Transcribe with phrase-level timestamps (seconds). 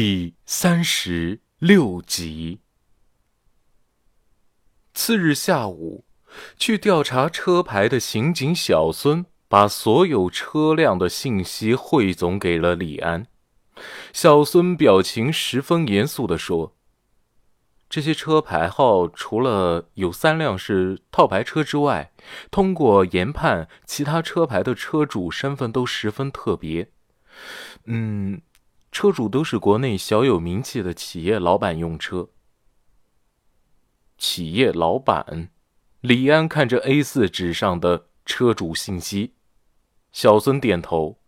[0.00, 2.60] 第三十六集。
[4.94, 6.04] 次日下午，
[6.56, 13.26] 去调查车牌的刑警小孙把所有车辆的信息汇总给了李安。
[14.12, 16.76] 小孙表情十分严肃的说
[17.90, 22.12] ：“这些车牌号除了有三辆是套牌车之外，
[22.52, 26.92] 通过研判，其他车牌的车主身份都十分特别。
[27.86, 28.40] 嗯。”
[29.00, 32.30] 车主都是国内小有名气的企业老板用车。
[34.16, 35.50] 企业老板，
[36.00, 39.34] 李安看着 A 四纸上的车主信息，
[40.10, 41.20] 小孙点头：“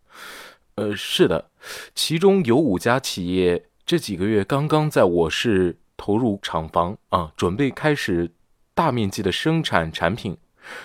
[0.75, 1.49] 呃，是的，
[1.95, 8.33] 其中有五家企业这几个月刚刚在我市投入厂房啊，准备开始
[8.73, 10.35] 大面积的生产产品；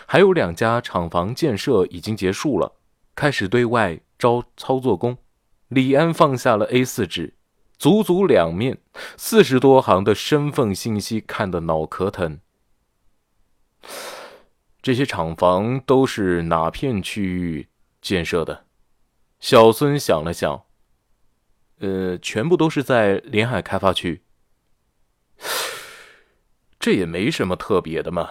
[0.07, 2.77] 还有两家厂房建设已经结束了，
[3.17, 5.19] 开始对外招操作工。”
[5.69, 7.35] 李安放下了 A 四纸，
[7.77, 8.79] 足足两面，
[9.17, 12.41] 四十多行的身份信息，看得脑壳疼。
[14.81, 17.69] 这些厂房都是哪片区域
[18.01, 18.65] 建设的？
[19.41, 20.63] 小孙想了想，
[21.81, 24.23] 呃，全部都是在临海开发区。
[26.79, 28.31] 这也没什么特别的嘛。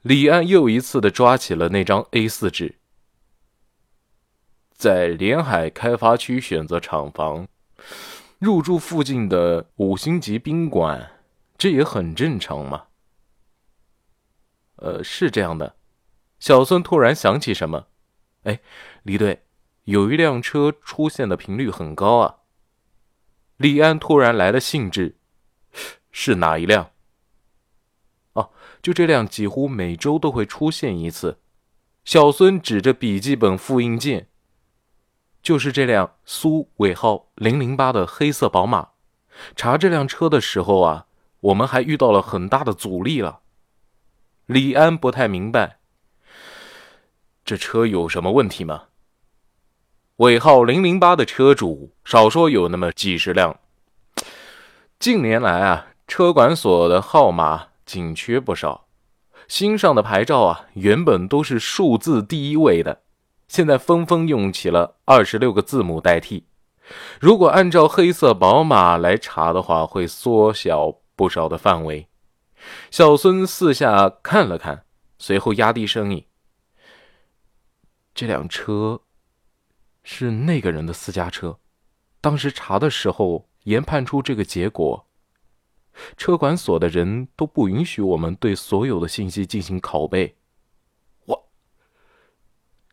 [0.00, 2.76] 李安又一次的抓起了那张 A 四纸。
[4.78, 7.48] 在连海开发区选择厂房，
[8.38, 11.10] 入住附近的五星级宾馆，
[11.58, 12.84] 这也很正常嘛。
[14.76, 15.74] 呃，是这样的。
[16.38, 17.88] 小孙突然想起什么，
[18.44, 18.60] 哎，
[19.02, 19.42] 李队，
[19.82, 22.36] 有一辆车出现的频率很高啊。
[23.56, 25.16] 李安突然来了兴致，
[26.12, 26.92] 是哪一辆？
[28.34, 31.40] 哦，就这辆，几乎每周都会出现一次。
[32.04, 34.28] 小孙指着笔记本复印件。
[35.42, 38.88] 就是这辆苏尾号零零八的黑色宝马，
[39.56, 41.06] 查这辆车的时候啊，
[41.40, 43.40] 我们还遇到了很大的阻力了。
[44.46, 45.78] 李安不太明白，
[47.44, 48.84] 这车有什么问题吗？
[50.16, 53.60] 尾号零零八的车主少说有那么几十辆。
[54.98, 58.88] 近年来啊，车管所的号码紧缺不少，
[59.46, 63.02] 新上的牌照啊，原本都是数字第一位的。
[63.48, 66.46] 现在纷纷用起了二十六个字母代替。
[67.20, 72.08] 如果按照黑色宝马来查的话，会缩小不少的范围。
[72.90, 74.84] 小孙四下看了看，
[75.18, 76.24] 随后压低声音
[78.14, 79.00] ：“这辆车
[80.02, 81.58] 是那个人的私家车。
[82.20, 85.06] 当时查的时候，研判出这个结果。
[86.16, 90.36] 车管所的人都不允许我们对所有的信息进行拷贝。”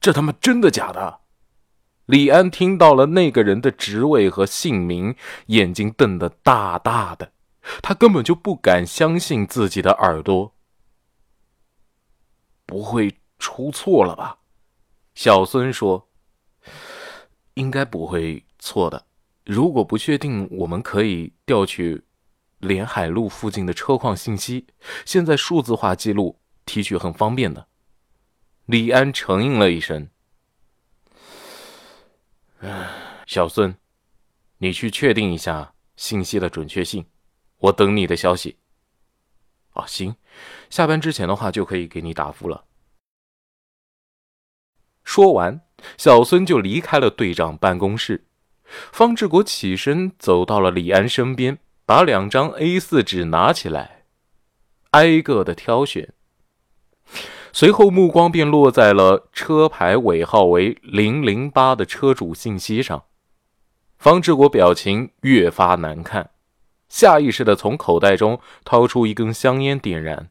[0.06, 1.22] 这他妈真的假的？
[2.06, 5.16] 李安听到了那个人的职位和姓名，
[5.48, 7.32] 眼睛瞪得大大的，
[7.82, 10.54] 他根本就不敢相信自己的耳朵。
[12.68, 14.38] 不会出错了吧？
[15.16, 16.08] 小孙说
[17.56, 19.08] ：“应该不会错的。
[19.44, 22.04] 如果不确定，我们可以调取
[22.60, 24.68] 连海路附近的车况信息，
[25.04, 27.66] 现在数字化记录提取很方便的。”
[28.66, 30.10] 李安承应了一声
[33.28, 33.78] ：“小孙，
[34.58, 37.06] 你去确定一下信息的准确性，
[37.58, 38.58] 我等你的消息。
[39.74, 40.16] ”“啊，行，
[40.72, 42.66] 下班之前的话就可以给你答复了。”
[45.06, 45.62] 说完，
[45.96, 48.26] 小孙就离开了队长办公室。
[48.92, 54.06] 方志国起身走到了李安身边，把两张 A 四纸拿起来，
[54.90, 56.16] 挨个的挑选。
[57.58, 63.06] 随后，目光便落在了车牌尾号为零零八的车主信息上。
[63.98, 66.32] 方志国表情越发难看，
[66.90, 70.30] 下意识的从口袋中掏出一根香烟点燃。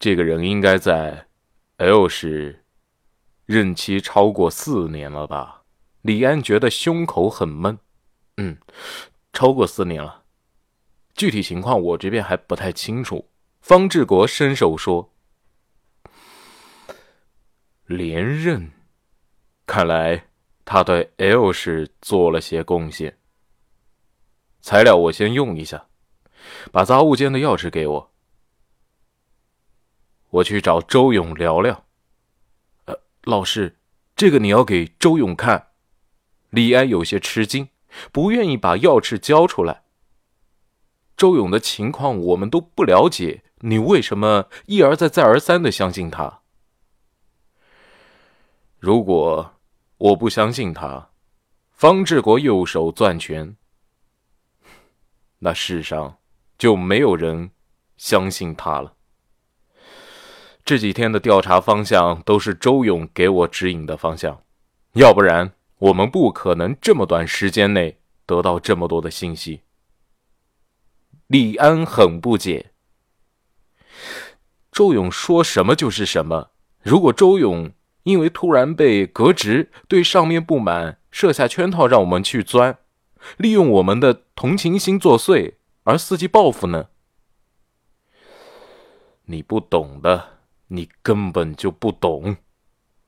[0.00, 1.28] 这个人应该在
[1.76, 2.64] L 市
[3.46, 5.62] 任期超过四年了吧？
[6.02, 7.78] 李安觉得胸口很闷。
[8.38, 8.58] 嗯，
[9.32, 10.16] 超过四年了。
[11.12, 13.29] 具体情况我这边还不太清楚。
[13.60, 15.12] 方志国伸手说
[17.86, 18.72] ：“连任，
[19.66, 20.26] 看来
[20.64, 23.18] 他对 L 市做了些贡献。
[24.60, 25.86] 材料我先用一下，
[26.72, 28.12] 把杂物间的钥匙给我，
[30.30, 31.84] 我去找周勇聊聊。”
[32.86, 33.78] 呃，老师，
[34.16, 35.68] 这个你要给周勇看。
[36.48, 37.68] 李安有些吃惊，
[38.10, 39.84] 不愿意把钥匙交出来。
[41.16, 46.40] 周勇的情况我们都不了解，你为什么一而再、再而三的相信他？
[48.78, 49.54] 如果
[49.98, 51.10] 我不相信他，
[51.72, 53.56] 方志国右手攥拳，
[55.40, 56.18] 那世上
[56.56, 57.50] 就没有人
[57.96, 58.94] 相信他了。
[60.64, 64.42] 这几天的调查方向都是周勇给我指引的方向，
[64.92, 69.62] 要不然我们不可能这么短时间内得到这么多的信息。
[71.26, 72.69] 李安很不解，
[74.80, 76.52] 周勇说什么就是什么。
[76.80, 77.70] 如果周勇
[78.04, 82.78] 因为突然被革职，对上面不满，设下圈套让我们去钻，
[83.36, 86.88] 利用我们的同情心作祟而伺机报复呢？
[89.24, 90.38] 你不懂的。
[90.68, 92.38] 你根本就不懂。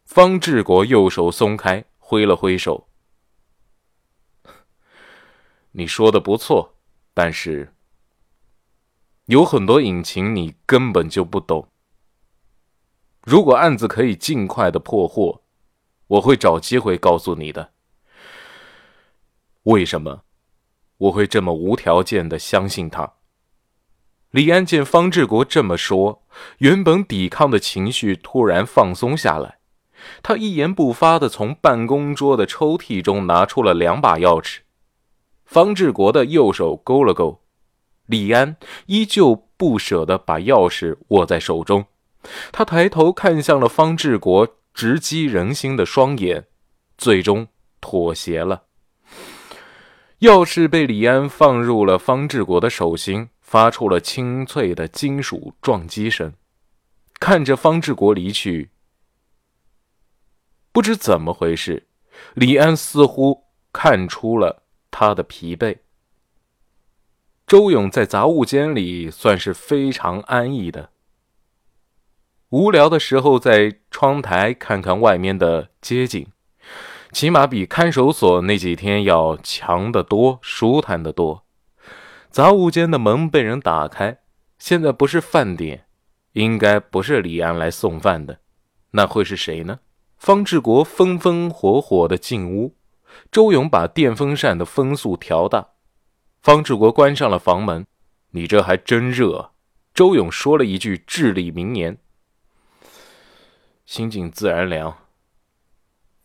[0.04, 2.86] 方志国右手松开，挥了挥手。
[5.70, 6.74] 你说的不错，
[7.14, 7.72] 但是
[9.26, 11.68] 有很多隐情你根本就不懂。
[13.22, 15.42] 如果案子可以尽快的破获，
[16.08, 17.72] 我会找机会告诉你的。
[19.64, 20.22] 为什么
[20.98, 23.12] 我会这么无条件的相信他？
[24.30, 26.24] 李安见方志国这么说，
[26.58, 29.58] 原本抵抗的情绪突然放松下来。
[30.22, 34.60] 他一言不发的从办公桌的抽屉中拿出了两把钥匙。
[35.44, 37.41] 方志国的右手勾了勾，
[38.06, 38.56] 李安
[38.86, 41.86] 依旧不舍得把钥匙握在手中。
[42.52, 46.46] 他抬头看向了方志国直击人心的双眼，
[46.96, 47.48] 最终
[47.80, 48.64] 妥协了。
[50.20, 53.28] 钥匙被李安放入了方志国的手心。
[53.52, 56.32] 发出了清脆的金属撞击声，
[57.20, 58.70] 看着方志国离去，
[60.72, 61.86] 不知怎么回事，
[62.32, 65.76] 李安似乎看出了他的疲惫。
[67.52, 70.88] 周勇在杂物间里算是非常安逸的，
[72.48, 76.26] 无聊的时候在窗台看看外面的街景，
[77.12, 81.44] 起码比看守所那几天要强得多，舒坦得多。
[82.30, 84.20] 杂物间的门被人打开，
[84.58, 85.84] 现在不是饭点，
[86.32, 88.38] 应该不是李安来送饭的，
[88.92, 89.80] 那会是谁呢？
[90.16, 92.74] 方志国风风火火的进屋，
[93.30, 95.71] 周勇把电风扇的风速调大，
[96.42, 97.86] 方志国关上了房门。
[98.30, 99.52] 你这还真热。
[99.94, 101.98] 周勇说了一句至理名言
[103.86, 104.98] ：“心静自然凉。”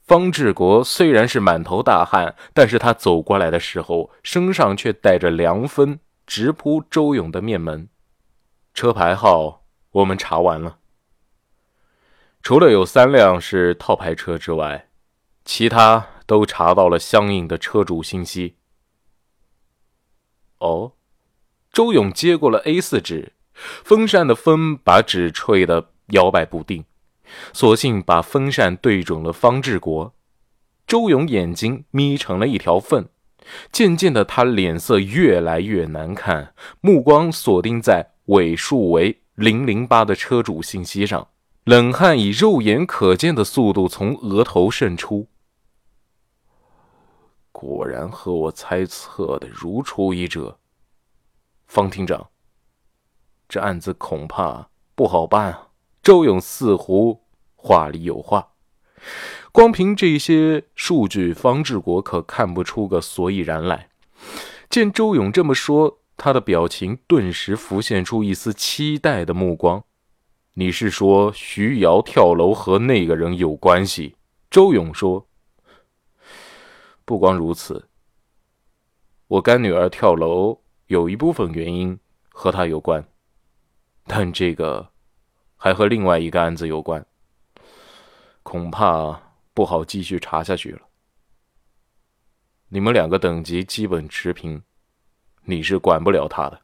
[0.01, 7.87] 方志国虽然是满头大汗，但是他走过来的时候，身上却带着凉风，直扑周勇的面门。
[8.73, 10.79] 车牌号我们查完了，
[12.41, 14.87] 除了有三辆是套牌车之外，
[15.45, 18.55] 其他都查到了相应的车主信息。
[20.59, 20.93] 哦，
[21.71, 26.83] 周勇接过了 A 四纸，风扇的风把纸吹得摇摆不定。
[27.53, 30.13] 索性把风扇对准了方志国，
[30.87, 33.05] 周勇眼睛眯成了一条缝，
[33.71, 41.27] 渐渐的，他脸色越来越难看，目光锁定在尾数为零零八的车主信息上，
[41.65, 45.27] 冷汗以肉眼可见的速度从额头渗出。
[47.59, 50.59] 果然和我猜测的如出一辙，
[51.65, 52.27] 方厅长，
[53.49, 55.69] 这案子恐怕不好办啊。
[56.03, 57.23] 周勇似乎
[57.55, 58.49] 话里有话，
[59.51, 63.89] 光凭这些数据，方志国可看不出个所以然来。
[64.69, 69.83] 见周勇这么说，他的表情顿时浮现出一丝期待的目光。
[70.53, 74.15] 你是说徐瑶跳楼和那个人有关系？
[74.51, 75.26] 周勇说
[77.07, 77.87] ：“不光如此，
[79.27, 81.97] 我干女儿跳楼有一部分原因
[82.27, 83.07] 和他有关，
[84.03, 84.91] 但这个……”
[85.55, 87.03] 还和另外一个案子有关，
[88.43, 89.19] 恐怕
[89.55, 90.81] 不好继续查下去了。
[92.67, 94.61] 你们两个等级基本持平，
[95.45, 96.61] 你是管不了他的。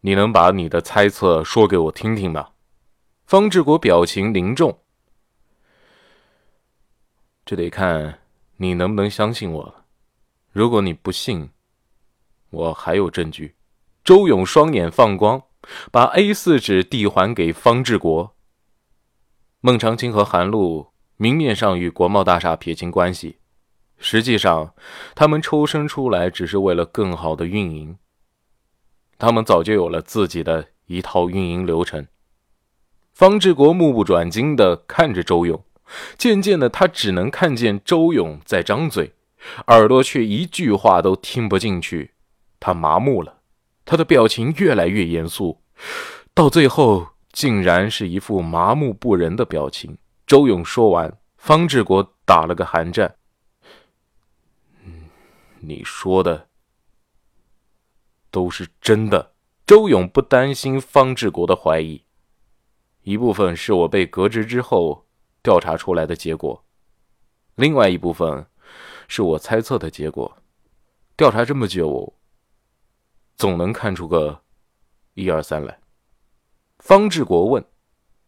[0.00, 2.50] 你能把你的猜测说给我听听吗？
[3.26, 4.80] 方志国表情凝重，
[7.44, 8.18] 这得看
[8.58, 9.74] 你能不能相信我。
[10.52, 11.50] 如果你不信，
[12.50, 13.56] 我还有证据。
[14.04, 15.42] 周勇双眼放光。
[15.90, 18.34] 把 A 四纸递还给方志国。
[19.60, 23.38] 孟长青和韩露明面上与国贸大厦撇清关系，
[23.98, 24.72] 实际上
[25.16, 27.98] 他们抽身出来只是为了更好的运营。
[29.18, 32.06] 他们早就有了自己的一套运营流程。
[33.12, 35.62] 方志国目不转睛地看着周勇，
[36.16, 39.14] 渐渐的，他只能看见周勇在张嘴，
[39.68, 42.12] 耳朵却一句话都听不进去。
[42.60, 43.40] 他麻木了。
[43.84, 45.62] 他的表情越来越严肃，
[46.34, 49.96] 到最后竟然是一副麻木不仁的表情。
[50.26, 53.14] 周勇说完，方志国打了个寒战。
[55.60, 56.48] 你说的
[58.30, 59.32] 都是真的。
[59.66, 62.04] 周勇不担心方志国的怀疑，
[63.04, 65.06] 一部分是我被革职之后
[65.42, 66.64] 调查出来的结果，
[67.54, 68.46] 另外一部分
[69.06, 70.36] 是我猜测的结果。
[71.16, 72.14] 调查这么久，
[73.36, 74.42] 总能看出个
[75.14, 75.80] 一二三来。
[76.78, 77.64] 方志国问：“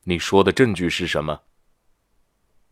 [0.05, 1.43] 你说的证据是什么？”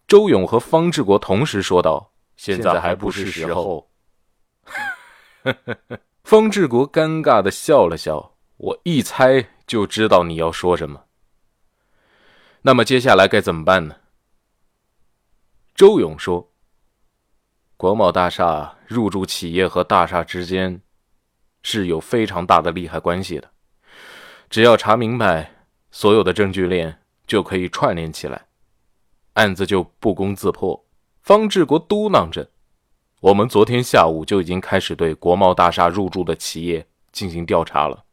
[0.08, 3.90] 周勇和方志国同时说道：“现在还不是时候。”
[6.24, 11.04] 方志国尴尬的笑了笑：“我一猜就知道你要说什么。
[12.62, 13.96] 那么接下来该怎么办呢？”
[15.78, 16.50] 周勇说
[17.78, 20.82] ：“国贸大厦入驻企业和大厦之间
[21.62, 23.52] 是有非常大的利害关系的，
[24.50, 25.52] 只要查明白。”
[25.92, 28.48] 所有的证据链就可以串联起来，
[29.34, 30.84] 案子就不攻自破。
[31.22, 32.50] 方志国嘟囔着
[33.22, 38.04] ：“我们昨天下午就已经开始对国贸大厦入驻的企业进行调查了，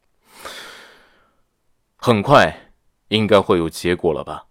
[1.95, 2.71] 很快
[3.07, 4.45] 应该会有结果了吧？”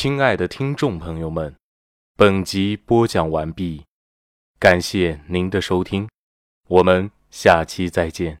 [0.00, 1.56] 亲爱的听众朋友们，
[2.14, 3.82] 本集播讲完毕，
[4.60, 6.08] 感谢您的收听，
[6.68, 8.38] 我们下期再见。